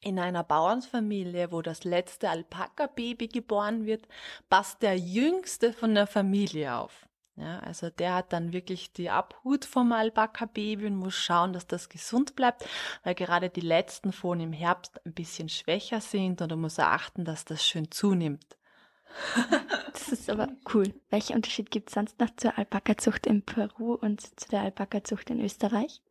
In 0.01 0.19
einer 0.19 0.45
Bauernfamilie, 0.45 1.53
wo 1.53 1.61
das 1.61 1.85
letzte 1.85 2.31
Alpaka-Baby 2.31 3.29
geboren 3.29 3.85
wird, 3.85 4.09
passt 4.49 4.81
der 4.81 4.99
jüngste 4.99 5.75
von 5.75 5.95
der 5.95 6.07
Familie 6.07 6.75
auf. 6.75 7.07
Ja, 7.37 7.59
also 7.61 7.91
der 7.91 8.15
hat 8.15 8.33
dann 8.33 8.53
wirklich 8.53 8.93
die 8.93 9.11
Abhut 9.11 9.65
vom 9.65 9.91
Alpaka-Baby 9.91 10.87
und 10.87 10.97
muss 10.97 11.15
schauen, 11.17 11.53
dass 11.53 11.67
das 11.67 11.89
gesund 11.89 12.37
bleibt, 12.37 12.65
weil 13.03 13.17
gerade 13.17 13.51
die 13.51 13.61
letzten 13.61 14.13
Fohlen 14.13 14.41
im 14.41 14.53
Herbst 14.53 15.05
ein 15.05 15.15
bisschen 15.15 15.49
schwächer 15.49 16.01
sind 16.01 16.41
und 16.43 16.53
er 16.53 16.57
muss 16.57 16.79
er 16.79 16.93
achten, 16.93 17.25
dass 17.25 17.45
das 17.45 17.67
schön 17.67 17.91
zunimmt. 17.91 18.57
Das 19.93 20.09
ist 20.09 20.29
aber 20.29 20.49
cool. 20.75 20.93
Welcher 21.09 21.35
Unterschied 21.35 21.71
gibt 21.71 21.89
es 21.89 21.95
sonst 21.95 22.19
noch 22.19 22.35
zur 22.37 22.59
Alpaka-Zucht 22.59 23.27
in 23.27 23.43
Peru 23.43 23.95
und 23.95 24.21
zu 24.21 24.49
der 24.51 24.63
Alpaka-Zucht 24.63 25.31
in 25.31 25.41
Österreich? 25.41 26.03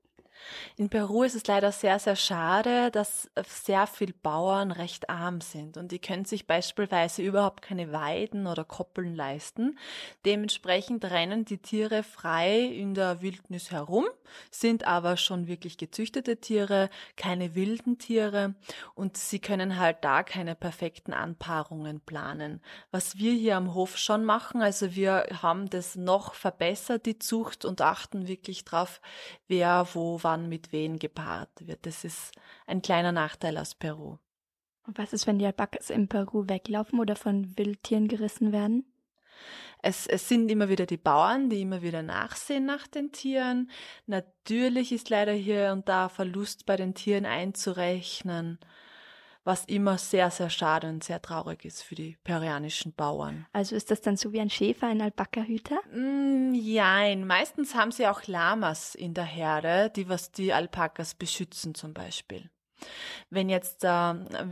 In 0.75 0.89
Peru 0.89 1.23
ist 1.23 1.35
es 1.35 1.45
leider 1.47 1.71
sehr, 1.71 1.99
sehr 1.99 2.15
schade, 2.15 2.91
dass 2.91 3.29
sehr 3.47 3.87
viele 3.87 4.13
Bauern 4.13 4.71
recht 4.71 5.09
arm 5.09 5.41
sind 5.41 5.77
und 5.77 5.91
die 5.91 5.99
können 5.99 6.25
sich 6.25 6.47
beispielsweise 6.47 7.21
überhaupt 7.21 7.61
keine 7.61 7.91
Weiden 7.91 8.47
oder 8.47 8.63
Koppeln 8.63 9.15
leisten. 9.15 9.77
Dementsprechend 10.25 11.05
rennen 11.05 11.45
die 11.45 11.59
Tiere 11.59 12.03
frei 12.03 12.61
in 12.61 12.93
der 12.93 13.21
Wildnis 13.21 13.71
herum, 13.71 14.05
sind 14.51 14.85
aber 14.87 15.17
schon 15.17 15.47
wirklich 15.47 15.77
gezüchtete 15.77 16.37
Tiere, 16.37 16.89
keine 17.17 17.55
wilden 17.55 17.97
Tiere 17.97 18.55
und 18.95 19.17
sie 19.17 19.39
können 19.39 19.77
halt 19.77 19.97
da 20.01 20.23
keine 20.23 20.55
perfekten 20.55 21.13
Anpaarungen 21.13 22.01
planen. 22.01 22.61
Was 22.91 23.17
wir 23.17 23.33
hier 23.33 23.57
am 23.57 23.73
Hof 23.73 23.97
schon 23.97 24.25
machen, 24.25 24.61
also 24.61 24.95
wir 24.95 25.27
haben 25.41 25.69
das 25.69 25.95
noch 25.95 26.33
verbessert, 26.33 27.05
die 27.05 27.19
Zucht 27.19 27.65
und 27.65 27.81
achten 27.81 28.27
wirklich 28.27 28.65
drauf, 28.65 29.01
wer 29.47 29.87
wo 29.93 30.22
wann 30.23 30.49
mit 30.49 30.71
wen 30.71 30.99
gepaart 30.99 31.67
wird. 31.67 31.85
Das 31.85 32.03
ist 32.03 32.31
ein 32.67 32.81
kleiner 32.81 33.11
Nachteil 33.11 33.57
aus 33.57 33.75
Peru. 33.75 34.17
Und 34.85 34.97
was 34.97 35.13
ist, 35.13 35.27
wenn 35.27 35.39
die 35.39 35.45
Alpakas 35.45 35.89
in 35.89 36.07
Peru 36.07 36.47
weglaufen 36.47 36.99
oder 36.99 37.15
von 37.15 37.57
Wildtieren 37.57 38.07
gerissen 38.07 38.51
werden? 38.51 38.85
Es, 39.81 40.07
es 40.07 40.29
sind 40.29 40.49
immer 40.49 40.69
wieder 40.69 40.85
die 40.85 40.97
Bauern, 40.97 41.49
die 41.49 41.61
immer 41.61 41.81
wieder 41.81 42.03
nachsehen 42.03 42.65
nach 42.65 42.87
den 42.87 43.11
Tieren. 43.11 43.69
Natürlich 44.05 44.91
ist 44.91 45.09
leider 45.09 45.33
hier 45.33 45.71
und 45.73 45.89
da 45.89 46.09
Verlust 46.09 46.65
bei 46.65 46.77
den 46.77 46.93
Tieren 46.93 47.25
einzurechnen 47.25 48.59
was 49.43 49.65
immer 49.65 49.97
sehr, 49.97 50.31
sehr 50.31 50.49
schade 50.49 50.87
und 50.87 51.03
sehr 51.03 51.21
traurig 51.21 51.65
ist 51.65 51.83
für 51.83 51.95
die 51.95 52.17
peruanischen 52.23 52.93
Bauern. 52.93 53.45
Also 53.51 53.75
ist 53.75 53.91
das 53.91 54.01
dann 54.01 54.17
so 54.17 54.31
wie 54.31 54.39
ein 54.39 54.49
Schäfer, 54.49 54.87
ein 54.87 55.01
Alpaka-Hüter? 55.01 55.79
Mm, 55.93 56.53
jein. 56.53 57.27
Meistens 57.27 57.75
haben 57.75 57.91
sie 57.91 58.07
auch 58.07 58.25
Lamas 58.27 58.95
in 58.95 59.13
der 59.13 59.25
Herde, 59.25 59.91
die 59.95 60.07
was 60.07 60.31
die 60.31 60.53
Alpakas 60.53 61.15
beschützen 61.15 61.75
zum 61.75 61.93
Beispiel. 61.93 62.49
Wenn 63.29 63.49
jetzt 63.49 63.83
äh, 63.83 63.87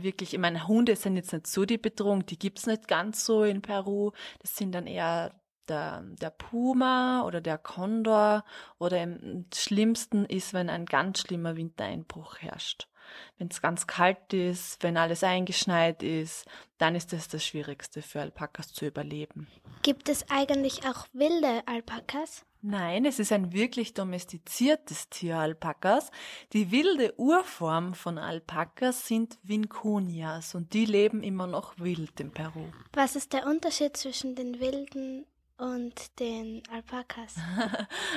wirklich, 0.02 0.34
ich 0.34 0.40
meine, 0.40 0.66
Hunde 0.66 0.96
sind 0.96 1.16
jetzt 1.16 1.32
nicht 1.32 1.46
so 1.46 1.64
die 1.64 1.78
Bedrohung, 1.78 2.24
die 2.26 2.38
gibt's 2.38 2.66
nicht 2.66 2.88
ganz 2.88 3.24
so 3.24 3.44
in 3.44 3.62
Peru. 3.62 4.12
Das 4.40 4.56
sind 4.56 4.72
dann 4.72 4.86
eher 4.86 5.34
der, 5.68 6.02
der 6.20 6.30
Puma 6.30 7.24
oder 7.24 7.40
der 7.40 7.58
Kondor 7.58 8.44
oder 8.78 9.02
im 9.02 9.46
schlimmsten 9.54 10.24
ist, 10.24 10.54
wenn 10.54 10.68
ein 10.68 10.86
ganz 10.86 11.20
schlimmer 11.20 11.56
Wintereinbruch 11.56 12.38
herrscht. 12.38 12.88
Wenn 13.38 13.48
es 13.48 13.62
ganz 13.62 13.86
kalt 13.86 14.32
ist, 14.32 14.82
wenn 14.82 14.96
alles 14.96 15.24
eingeschneit 15.24 16.02
ist, 16.02 16.46
dann 16.78 16.94
ist 16.94 17.12
das 17.12 17.28
das 17.28 17.44
Schwierigste 17.44 18.02
für 18.02 18.20
Alpakas 18.20 18.72
zu 18.72 18.86
überleben. 18.86 19.46
Gibt 19.82 20.08
es 20.08 20.28
eigentlich 20.30 20.86
auch 20.86 21.06
wilde 21.12 21.62
Alpakas? 21.66 22.44
Nein, 22.64 23.04
es 23.04 23.18
ist 23.18 23.32
ein 23.32 23.52
wirklich 23.52 23.92
domestiziertes 23.92 25.08
Tier, 25.08 25.38
Alpakas. 25.38 26.12
Die 26.52 26.70
wilde 26.70 27.12
Urform 27.18 27.94
von 27.94 28.18
Alpakas 28.18 29.08
sind 29.08 29.36
Vincunias 29.42 30.54
und 30.54 30.72
die 30.72 30.84
leben 30.84 31.24
immer 31.24 31.48
noch 31.48 31.76
wild 31.78 32.20
in 32.20 32.30
Peru. 32.30 32.66
Was 32.92 33.16
ist 33.16 33.32
der 33.32 33.48
Unterschied 33.48 33.96
zwischen 33.96 34.36
den 34.36 34.60
wilden 34.60 35.26
und 35.62 36.18
den 36.18 36.62
Alpakas? 36.70 37.36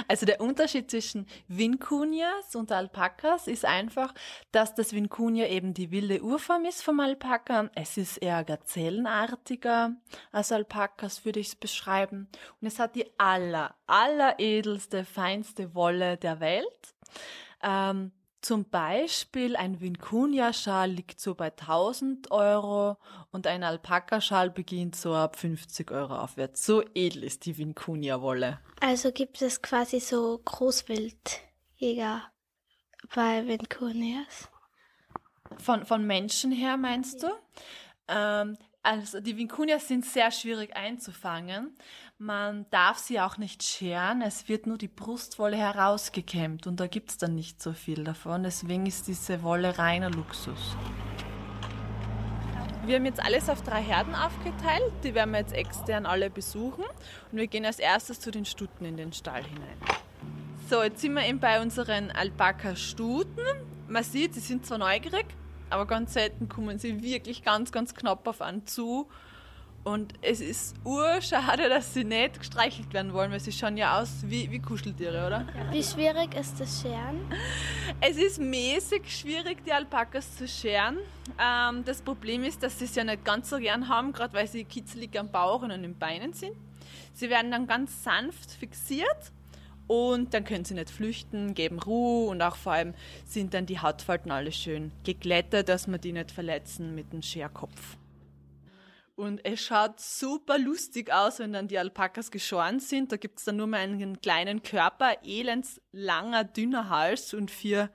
Also 0.07 0.25
der 0.25 0.41
Unterschied 0.41 0.89
zwischen 0.89 1.27
Vincunias 1.47 2.55
und 2.55 2.71
Alpakas 2.71 3.47
ist 3.47 3.65
einfach, 3.65 4.13
dass 4.51 4.75
das 4.75 4.93
Vincunia 4.93 5.47
eben 5.47 5.73
die 5.73 5.91
wilde 5.91 6.21
Urform 6.21 6.65
ist 6.65 6.83
vom 6.83 6.99
Alpaka. 6.99 7.69
Es 7.75 7.97
ist 7.97 8.17
eher 8.17 8.43
gazellenartiger 8.43 9.95
als 10.31 10.51
Alpakas, 10.51 11.23
würde 11.25 11.39
ich 11.39 11.47
es 11.49 11.55
beschreiben. 11.55 12.27
Und 12.61 12.67
es 12.67 12.79
hat 12.79 12.95
die 12.95 13.07
aller, 13.17 13.75
alleredelste, 13.87 15.05
feinste 15.05 15.75
Wolle 15.75 16.17
der 16.17 16.39
Welt. 16.39 16.95
Ähm, 17.61 18.11
zum 18.45 18.69
Beispiel 18.69 19.55
ein 19.55 19.81
Vincunia-Schal 19.81 20.91
liegt 20.91 21.19
so 21.19 21.33
bei 21.33 21.47
1000 21.49 22.29
Euro 22.29 22.97
und 23.31 23.47
ein 23.47 23.63
Alpaka-Schal 23.63 24.51
beginnt 24.51 24.95
so 24.95 25.15
ab 25.15 25.35
50 25.35 25.89
Euro 25.89 26.15
aufwärts. 26.19 26.63
So 26.63 26.83
edel 26.93 27.23
ist 27.23 27.47
die 27.47 27.57
Vincunia-Wolle. 27.57 28.59
Also 28.81 29.11
gibt 29.11 29.41
es 29.41 29.63
quasi 29.63 29.99
so 29.99 30.39
Großwildjäger 30.45 32.21
bei 33.15 33.47
Vincunias? 33.47 34.47
Von, 35.57 35.83
von 35.83 36.05
Menschen 36.05 36.51
her 36.51 36.77
meinst 36.77 37.23
du? 37.23 37.27
Ähm, 38.07 38.59
also 38.85 39.19
die 39.19 39.35
Vincunias 39.35 39.87
sind 39.87 40.05
sehr 40.05 40.31
schwierig 40.31 40.75
einzufangen. 40.75 41.75
Man 42.17 42.65
darf 42.69 42.97
sie 42.97 43.19
auch 43.19 43.37
nicht 43.37 43.63
scheren. 43.63 44.21
Es 44.21 44.47
wird 44.47 44.67
nur 44.67 44.77
die 44.77 44.87
Brustwolle 44.87 45.57
herausgekämmt 45.57 46.67
und 46.67 46.79
da 46.79 46.87
gibt's 46.87 47.17
dann 47.17 47.35
nicht 47.35 47.61
so 47.61 47.73
viel 47.73 48.03
davon. 48.03 48.43
Deswegen 48.43 48.85
ist 48.85 49.07
diese 49.07 49.43
Wolle 49.43 49.77
reiner 49.77 50.11
Luxus. 50.11 50.77
Wir 52.85 52.97
haben 52.97 53.05
jetzt 53.05 53.19
alles 53.19 53.49
auf 53.49 53.63
drei 53.63 53.81
Herden 53.81 54.13
aufgeteilt. 54.13 54.93
Die 55.03 55.15
werden 55.15 55.31
wir 55.31 55.39
jetzt 55.39 55.53
extern 55.53 56.05
alle 56.05 56.29
besuchen. 56.29 56.85
Und 57.31 57.37
wir 57.39 57.47
gehen 57.47 57.65
als 57.65 57.79
erstes 57.79 58.19
zu 58.19 58.29
den 58.29 58.45
Stuten 58.45 58.85
in 58.85 58.95
den 58.95 59.11
Stall 59.11 59.43
hinein. 59.43 59.77
So, 60.69 60.83
jetzt 60.83 61.01
sind 61.01 61.13
wir 61.13 61.25
eben 61.25 61.39
bei 61.39 61.59
unseren 61.61 62.11
Alpaka-Stuten. 62.11 63.45
Man 63.87 64.03
sieht, 64.03 64.35
sie 64.35 64.39
sind 64.39 64.65
zwar 64.65 64.77
neugierig, 64.77 65.25
aber 65.69 65.85
ganz 65.85 66.13
selten 66.13 66.49
kommen 66.49 66.79
sie 66.79 67.01
wirklich 67.01 67.43
ganz, 67.43 67.71
ganz 67.71 67.93
knapp 67.93 68.27
auf 68.27 68.41
einen 68.41 68.65
zu. 68.65 69.07
Und 69.85 70.13
es 70.23 70.41
ist 70.41 70.75
urschade, 70.83 71.69
dass 71.69 71.93
sie 71.93 72.03
nicht 72.03 72.39
gestreichelt 72.39 72.91
werden 72.91 73.13
wollen, 73.13 73.31
weil 73.31 73.39
sie 73.39 73.51
schauen 73.51 73.77
ja 73.77 74.01
aus 74.01 74.09
wie, 74.23 74.49
wie 74.49 74.59
Kuscheltiere, 74.59 75.27
oder? 75.27 75.45
Wie 75.71 75.83
schwierig 75.83 76.35
ist 76.35 76.59
das 76.59 76.81
Scheren? 76.81 77.21
Es 78.01 78.17
ist 78.17 78.39
mäßig 78.39 79.03
schwierig, 79.05 79.63
die 79.63 79.71
Alpakas 79.71 80.37
zu 80.37 80.47
scheren. 80.47 80.97
Ähm, 81.39 81.85
das 81.85 82.01
Problem 82.01 82.43
ist, 82.43 82.63
dass 82.63 82.79
sie 82.79 82.85
es 82.85 82.95
ja 82.95 83.03
nicht 83.03 83.23
ganz 83.23 83.51
so 83.51 83.59
gern 83.59 83.87
haben, 83.87 84.11
gerade 84.11 84.33
weil 84.33 84.47
sie 84.47 84.63
kitzelig 84.63 85.19
am 85.19 85.29
Bauch 85.29 85.61
und 85.61 85.69
an 85.69 85.83
den 85.83 85.95
Beinen 85.95 86.33
sind. 86.33 86.55
Sie 87.13 87.29
werden 87.29 87.51
dann 87.51 87.67
ganz 87.67 88.03
sanft 88.03 88.51
fixiert 88.51 89.31
und 89.87 90.33
dann 90.33 90.43
können 90.43 90.65
sie 90.65 90.73
nicht 90.73 90.89
flüchten, 90.89 91.53
geben 91.53 91.79
Ruhe 91.79 92.29
und 92.29 92.41
auch 92.41 92.55
vor 92.55 92.73
allem 92.73 92.93
sind 93.25 93.53
dann 93.53 93.65
die 93.65 93.79
Hautfalten 93.79 94.31
alle 94.31 94.51
schön 94.51 94.91
geglättet, 95.03 95.69
dass 95.69 95.87
man 95.87 96.01
die 96.01 96.11
nicht 96.11 96.31
verletzen 96.31 96.95
mit 96.95 97.13
dem 97.13 97.21
Scherkopf. 97.21 97.97
Und 99.15 99.45
es 99.45 99.61
schaut 99.61 99.99
super 100.01 100.59
lustig 100.59 101.11
aus, 101.13 101.39
wenn 101.39 101.53
dann 101.53 101.69
die 101.69 101.79
Alpakas 101.79 102.31
geschoren 102.31 102.81
sind. 102.81 103.13
Da 103.13 103.17
gibt's 103.17 103.45
dann 103.45 103.55
nur 103.55 103.67
mal 103.67 103.79
einen 103.79 104.19
kleinen 104.19 104.61
Körper, 104.61 105.15
elends 105.23 105.79
langer, 105.93 106.43
dünner 106.43 106.89
Hals 106.89 107.33
und 107.33 107.49
vier 107.49 107.89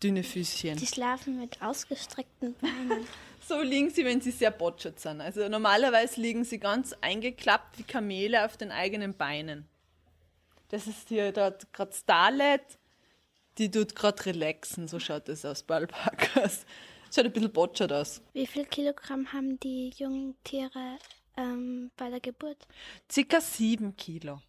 dünne 0.00 0.22
Füßchen. 0.22 0.76
Die 0.76 0.86
schlafen 0.86 1.40
mit 1.40 1.60
ausgestreckten 1.60 2.54
Beinen. 2.54 3.04
so 3.48 3.60
liegen 3.62 3.90
sie, 3.90 4.04
wenn 4.04 4.20
sie 4.20 4.30
sehr 4.30 4.52
botschert 4.52 5.00
sind. 5.00 5.20
Also 5.20 5.48
normalerweise 5.48 6.20
liegen 6.20 6.44
sie 6.44 6.60
ganz 6.60 6.94
eingeklappt 7.00 7.78
wie 7.78 7.82
Kamele 7.82 8.44
auf 8.44 8.56
den 8.56 8.70
eigenen 8.70 9.14
Beinen. 9.14 9.68
Das 10.68 10.86
ist 10.86 11.08
hier 11.08 11.32
dort 11.32 11.72
gerade 11.72 11.92
Starlet, 11.92 12.78
die 13.56 13.70
tut 13.70 13.94
gerade 13.94 14.26
relaxen, 14.26 14.86
so 14.86 15.00
schaut 15.00 15.28
das 15.28 15.44
aus 15.44 15.62
bei 15.62 15.76
Alpakas. 15.76 16.66
Schaut 17.12 17.24
ein 17.24 17.32
bisschen 17.32 17.52
botschert 17.52 17.92
aus. 17.92 18.20
Wie 18.34 18.46
viel 18.46 18.66
Kilogramm 18.66 19.32
haben 19.32 19.58
die 19.60 19.90
jungen 19.96 20.36
Tiere 20.44 20.98
ähm, 21.36 21.90
bei 21.96 22.10
der 22.10 22.20
Geburt? 22.20 22.68
Circa 23.10 23.40
sieben 23.40 23.96
Kilo. 23.96 24.42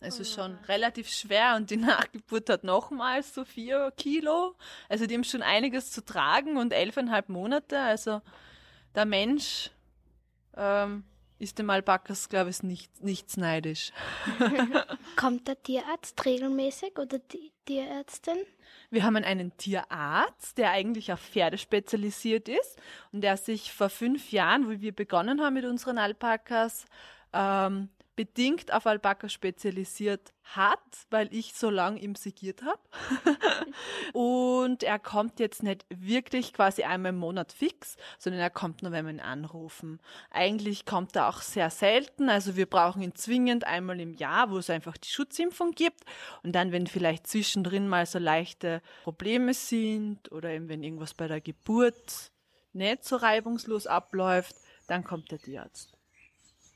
Also 0.00 0.22
oh, 0.22 0.24
schon 0.24 0.54
relativ 0.68 1.08
schwer 1.08 1.54
und 1.56 1.70
die 1.70 1.76
Nachgeburt 1.78 2.50
hat 2.50 2.64
nochmals 2.64 3.32
so 3.32 3.44
vier 3.44 3.92
Kilo. 3.96 4.56
Also 4.88 5.06
die 5.06 5.14
haben 5.14 5.24
schon 5.24 5.42
einiges 5.42 5.92
zu 5.92 6.04
tragen 6.04 6.56
und 6.56 6.72
elfeinhalb 6.72 7.28
Monate. 7.28 7.80
Also 7.80 8.20
der 8.94 9.06
Mensch 9.06 9.70
ähm, 10.56 11.04
ist 11.38 11.58
dem 11.58 11.70
Alpakas, 11.70 12.28
glaube 12.28 12.50
ich, 12.50 12.62
nicht, 12.62 13.02
nichts 13.02 13.36
neidisch. 13.36 13.92
Kommt 15.16 15.48
der 15.48 15.62
Tierarzt 15.62 16.24
regelmäßig 16.24 16.98
oder 16.98 17.18
die 17.18 17.52
Tierärztin? 17.64 18.38
Wir 18.90 19.02
haben 19.02 19.16
einen 19.16 19.56
Tierarzt, 19.56 20.58
der 20.58 20.70
eigentlich 20.70 21.12
auf 21.12 21.20
Pferde 21.20 21.58
spezialisiert 21.58 22.48
ist 22.48 22.78
und 23.12 23.20
der 23.22 23.36
sich 23.36 23.72
vor 23.72 23.88
fünf 23.88 24.30
Jahren, 24.30 24.66
wo 24.66 24.80
wir 24.80 24.94
begonnen 24.94 25.42
haben 25.42 25.54
mit 25.54 25.64
unseren 25.64 25.98
Alpakas, 25.98 26.86
ähm, 27.32 27.88
bedingt 28.16 28.72
auf 28.72 28.86
Alpaka 28.86 29.28
spezialisiert 29.28 30.32
hat, 30.42 30.80
weil 31.10 31.32
ich 31.32 31.54
so 31.54 31.68
lange 31.68 32.00
ihm 32.00 32.14
segiert 32.14 32.62
habe. 32.62 32.80
und 34.14 34.82
er 34.82 34.98
kommt 34.98 35.38
jetzt 35.38 35.62
nicht 35.62 35.84
wirklich 35.90 36.54
quasi 36.54 36.84
einmal 36.84 37.10
im 37.10 37.18
Monat 37.18 37.52
fix, 37.52 37.96
sondern 38.18 38.40
er 38.40 38.50
kommt 38.50 38.82
nur, 38.82 38.92
wenn 38.92 39.04
wir 39.04 39.12
ihn 39.12 39.20
anrufen. 39.20 40.00
Eigentlich 40.30 40.86
kommt 40.86 41.14
er 41.14 41.28
auch 41.28 41.42
sehr 41.42 41.68
selten, 41.70 42.30
also 42.30 42.56
wir 42.56 42.66
brauchen 42.66 43.02
ihn 43.02 43.14
zwingend 43.14 43.64
einmal 43.64 44.00
im 44.00 44.14
Jahr, 44.14 44.50
wo 44.50 44.56
es 44.56 44.70
einfach 44.70 44.96
die 44.96 45.08
Schutzimpfung 45.08 45.72
gibt. 45.72 46.04
Und 46.42 46.52
dann, 46.52 46.72
wenn 46.72 46.86
vielleicht 46.86 47.26
zwischendrin 47.26 47.86
mal 47.86 48.06
so 48.06 48.18
leichte 48.18 48.80
Probleme 49.04 49.52
sind 49.52 50.32
oder 50.32 50.50
eben 50.50 50.68
wenn 50.68 50.82
irgendwas 50.82 51.12
bei 51.12 51.28
der 51.28 51.42
Geburt 51.42 52.32
nicht 52.72 53.04
so 53.04 53.16
reibungslos 53.16 53.86
abläuft, 53.86 54.54
dann 54.86 55.04
kommt 55.04 55.30
der 55.30 55.38
Tierarzt. 55.38 55.95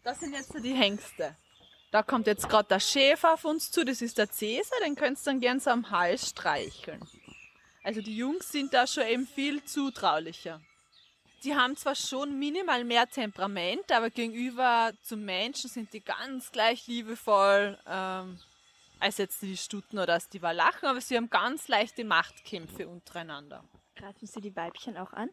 Das 0.02 0.20
sind 0.20 0.34
jetzt 0.34 0.52
die 0.62 0.74
Hengste. 0.74 1.36
Da 1.90 2.02
kommt 2.02 2.26
jetzt 2.26 2.48
gerade 2.48 2.68
der 2.68 2.80
Schäfer 2.80 3.34
auf 3.34 3.44
uns 3.44 3.70
zu, 3.70 3.84
das 3.84 4.00
ist 4.00 4.18
der 4.18 4.30
Cäsar, 4.30 4.78
den 4.84 4.94
könntest 4.94 5.26
du 5.26 5.30
dann 5.30 5.40
gern 5.40 5.60
so 5.60 5.70
am 5.70 5.90
Hals 5.90 6.30
streicheln. 6.30 7.00
Also 7.82 8.00
die 8.00 8.16
Jungs 8.16 8.52
sind 8.52 8.72
da 8.72 8.86
schon 8.86 9.04
eben 9.04 9.26
viel 9.26 9.64
zutraulicher. 9.64 10.60
Die 11.42 11.56
haben 11.56 11.76
zwar 11.76 11.94
schon 11.94 12.38
minimal 12.38 12.84
mehr 12.84 13.08
Temperament, 13.08 13.90
aber 13.90 14.10
gegenüber 14.10 14.92
zum 15.02 15.24
Menschen 15.24 15.70
sind 15.70 15.92
die 15.92 16.02
ganz 16.02 16.52
gleich 16.52 16.86
liebevoll 16.86 17.78
ähm, 17.86 18.38
als 19.00 19.16
jetzt 19.16 19.40
die 19.42 19.56
Stuten 19.56 19.98
oder 19.98 20.12
als 20.12 20.28
die 20.28 20.42
Walachen, 20.42 20.86
aber 20.86 21.00
sie 21.00 21.16
haben 21.16 21.30
ganz 21.30 21.68
leichte 21.68 22.04
Machtkämpfe 22.04 22.86
untereinander. 22.86 23.64
Greifen 23.96 24.26
Sie 24.26 24.40
die 24.40 24.54
Weibchen 24.54 24.96
auch 24.98 25.12
an? 25.12 25.30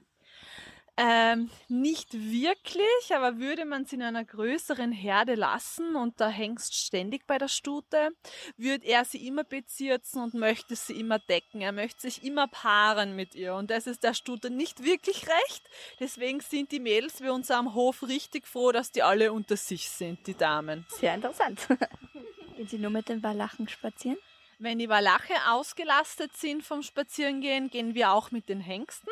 Ähm, 1.00 1.51
nicht 1.68 2.12
wirklich, 2.13 3.13
aber 3.13 3.38
würde 3.38 3.66
man 3.66 3.86
sie 3.86 3.98
in 3.98 4.01
einer 4.01 4.25
größeren 4.25 4.92
Herde 4.92 5.36
lassen 5.36 5.96
und 5.96 6.20
der 6.20 6.30
Hengst 6.30 6.75
ständig 6.75 7.27
bei 7.27 7.38
der 7.38 7.50
Stute, 7.50 8.10
würde 8.58 8.84
er 8.88 9.06
sie 9.06 9.27
immer 9.27 9.44
bezirzen 9.44 10.24
und 10.24 10.34
möchte 10.34 10.75
sie 10.75 11.00
immer 11.00 11.20
decken. 11.20 11.62
Er 11.62 11.72
möchte 11.72 12.01
sich 12.01 12.24
immer 12.24 12.48
paaren 12.48 13.16
mit 13.16 13.36
ihr 13.36 13.54
und 13.54 13.70
das 13.70 13.86
ist 13.86 14.04
der 14.04 14.16
Stute 14.16 14.50
nicht 14.50 14.84
wirklich 14.84 15.27
recht. 15.27 15.70
Deswegen 16.00 16.39
sind 16.39 16.72
die 16.72 16.80
Mädels 16.80 17.20
bei 17.20 17.32
uns 17.32 17.51
am 17.51 17.75
Hof 17.75 18.01
richtig 18.01 18.48
froh, 18.48 18.72
dass 18.72 18.92
die 18.92 19.04
alle 19.04 19.32
unter 19.32 19.56
sich 19.56 19.92
sind, 19.92 20.25
die 20.25 20.36
Damen. 20.36 20.88
Sehr 20.89 21.13
interessant. 21.13 21.68
Gehen 22.56 22.68
Sie 22.68 22.80
nur 22.80 22.89
mit 22.89 23.08
den 23.08 23.22
Walachen 23.22 23.68
spazieren? 23.68 24.18
Wenn 24.58 24.80
die 24.80 24.89
Walache 24.89 25.36
ausgelastet 25.50 26.36
sind 26.36 26.63
vom 26.63 26.82
Spazierengehen, 26.82 27.70
gehen 27.70 27.94
wir 27.94 28.12
auch 28.12 28.32
mit 28.32 28.50
den 28.50 28.60
Hengsten. 28.60 29.12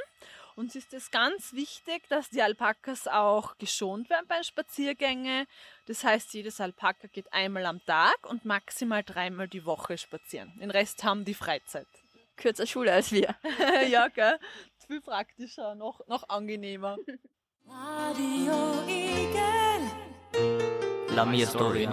Uns 0.55 0.73
ist 0.73 0.93
es 0.93 1.11
ganz 1.11 1.51
wichtig, 1.51 2.07
dass 2.07 2.29
die 2.29 2.41
Alpakas 2.41 3.09
auch 3.09 3.57
geschont 3.57 4.09
werden 4.09 4.25
bei 4.29 4.41
Spaziergängen. 4.41 5.47
Das 5.85 6.05
heißt, 6.05 6.33
jedes 6.33 6.61
Alpaka 6.61 7.07
geht 7.07 7.31
einmal 7.33 7.65
am 7.65 7.83
Tag 7.85 8.25
und 8.29 8.45
maximal 8.45 9.03
dreimal 9.03 9.49
die 9.49 9.65
Woche 9.65 9.97
spazieren. 9.97 10.57
Den 10.57 10.71
Rest 10.71 11.03
haben 11.03 11.25
die 11.25 11.33
Freizeit. 11.33 11.87
Kürzer 12.37 12.65
Schule 12.65 12.93
als 12.93 13.11
wir. 13.11 13.35
ja, 13.89 14.07
gell? 14.07 14.39
Viel 14.87 15.01
praktischer, 15.01 15.75
noch, 15.75 16.07
noch 16.07 16.29
angenehmer. 16.29 16.97
Radio 17.67 18.85
La 21.15 21.25
mia 21.25 21.47
storia, 21.47 21.89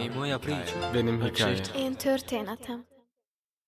Venim 0.93 1.21
Hikaya. 1.21 1.63
Entertainatem. 1.75 2.85